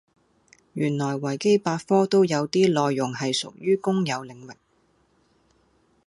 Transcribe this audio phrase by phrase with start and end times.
[0.73, 4.57] 原來維基百科都有啲內容係屬於公有領域